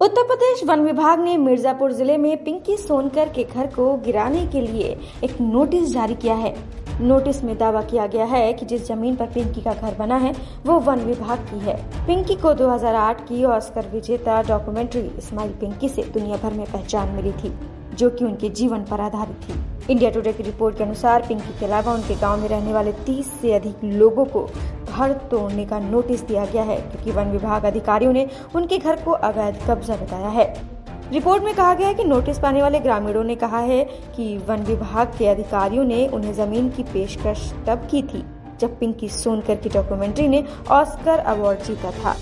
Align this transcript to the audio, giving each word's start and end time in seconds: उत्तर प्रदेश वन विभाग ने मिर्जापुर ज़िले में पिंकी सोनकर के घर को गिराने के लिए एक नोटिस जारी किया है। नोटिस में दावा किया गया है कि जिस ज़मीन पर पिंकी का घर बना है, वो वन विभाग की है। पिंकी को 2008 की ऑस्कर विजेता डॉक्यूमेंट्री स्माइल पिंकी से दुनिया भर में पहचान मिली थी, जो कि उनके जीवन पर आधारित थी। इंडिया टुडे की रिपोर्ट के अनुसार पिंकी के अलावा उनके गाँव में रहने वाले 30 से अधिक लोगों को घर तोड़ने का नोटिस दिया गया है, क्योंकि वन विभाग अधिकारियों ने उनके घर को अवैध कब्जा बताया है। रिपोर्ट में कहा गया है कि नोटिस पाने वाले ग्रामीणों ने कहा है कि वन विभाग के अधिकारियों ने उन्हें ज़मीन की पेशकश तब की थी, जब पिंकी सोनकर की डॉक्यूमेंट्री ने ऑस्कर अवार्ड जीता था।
उत्तर 0.00 0.22
प्रदेश 0.22 0.62
वन 0.64 0.80
विभाग 0.80 1.20
ने 1.20 1.36
मिर्जापुर 1.36 1.92
ज़िले 1.92 2.16
में 2.16 2.44
पिंकी 2.44 2.76
सोनकर 2.76 3.28
के 3.28 3.44
घर 3.44 3.66
को 3.66 3.94
गिराने 3.96 4.44
के 4.46 4.60
लिए 4.60 4.96
एक 5.24 5.40
नोटिस 5.40 5.92
जारी 5.92 6.14
किया 6.14 6.34
है। 6.34 6.54
नोटिस 7.00 7.42
में 7.44 7.56
दावा 7.58 7.82
किया 7.82 8.06
गया 8.06 8.24
है 8.24 8.52
कि 8.52 8.66
जिस 8.66 8.86
ज़मीन 8.86 9.16
पर 9.16 9.26
पिंकी 9.26 9.60
का 9.60 9.72
घर 9.72 9.94
बना 9.94 10.16
है, 10.16 10.32
वो 10.66 10.78
वन 10.80 11.00
विभाग 11.00 11.38
की 11.40 11.58
है। 11.60 11.76
पिंकी 12.06 12.34
को 12.34 12.52
2008 12.54 13.26
की 13.28 13.44
ऑस्कर 13.46 13.88
विजेता 13.92 14.40
डॉक्यूमेंट्री 14.42 15.10
स्माइल 15.20 15.50
पिंकी 15.50 15.88
से 15.88 16.02
दुनिया 16.14 16.36
भर 16.36 16.52
में 16.52 16.64
पहचान 16.66 17.08
मिली 17.08 17.32
थी, 17.32 17.52
जो 17.94 18.10
कि 18.10 18.24
उनके 18.24 18.48
जीवन 18.50 18.84
पर 18.84 19.00
आधारित 19.00 19.48
थी। 19.48 19.92
इंडिया 19.92 20.10
टुडे 20.10 20.32
की 20.32 20.42
रिपोर्ट 20.42 20.78
के 20.78 20.84
अनुसार 20.84 21.26
पिंकी 21.28 21.58
के 21.58 21.66
अलावा 21.66 21.92
उनके 21.92 22.14
गाँव 22.14 22.40
में 22.40 22.48
रहने 22.48 22.72
वाले 22.72 22.92
30 23.04 23.32
से 23.40 23.52
अधिक 23.52 23.84
लोगों 23.84 24.24
को 24.26 24.48
घर 24.98 25.12
तोड़ने 25.30 25.64
का 25.64 25.78
नोटिस 25.80 26.22
दिया 26.22 26.44
गया 26.44 26.62
है, 26.62 26.76
क्योंकि 26.76 27.10
वन 27.10 27.30
विभाग 27.30 27.64
अधिकारियों 27.64 28.12
ने 28.12 28.26
उनके 28.54 28.78
घर 28.78 29.02
को 29.02 29.10
अवैध 29.10 29.58
कब्जा 29.68 29.96
बताया 29.96 30.28
है। 30.28 30.46
रिपोर्ट 31.12 31.42
में 31.42 31.54
कहा 31.54 31.74
गया 31.74 31.88
है 31.88 31.94
कि 31.94 32.04
नोटिस 32.04 32.38
पाने 32.38 32.62
वाले 32.62 32.80
ग्रामीणों 32.80 33.22
ने 33.24 33.34
कहा 33.36 33.58
है 33.58 33.84
कि 34.16 34.36
वन 34.38 34.64
विभाग 34.64 35.14
के 35.18 35.26
अधिकारियों 35.26 35.84
ने 35.84 36.06
उन्हें 36.08 36.32
ज़मीन 36.34 36.68
की 36.70 36.82
पेशकश 36.82 37.52
तब 37.66 37.86
की 37.90 38.02
थी, 38.02 38.24
जब 38.60 38.78
पिंकी 38.78 39.08
सोनकर 39.08 39.54
की 39.54 39.68
डॉक्यूमेंट्री 39.68 40.28
ने 40.28 40.44
ऑस्कर 40.70 41.18
अवार्ड 41.18 41.62
जीता 41.62 41.90
था। 41.92 42.16